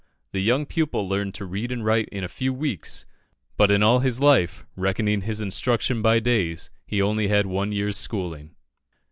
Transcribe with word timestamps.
The 0.31 0.39
young 0.39 0.65
pupil 0.65 1.07
learned 1.07 1.35
to 1.35 1.45
read 1.45 1.71
and 1.71 1.85
write 1.85 2.09
in 2.09 2.23
a 2.23 2.27
few 2.27 2.51
weeks; 2.53 3.05
but 3.55 3.69
in 3.69 3.83
all 3.83 3.99
his 3.99 4.19
life, 4.19 4.65
reckoning 4.75 5.21
his 5.21 5.41
instruction 5.41 6.01
by 6.01 6.19
days, 6.19 6.71
he 6.87 6.97
had 6.97 7.03
only 7.05 7.27
one 7.43 7.71
year's 7.71 7.97
schooling. 7.97 8.55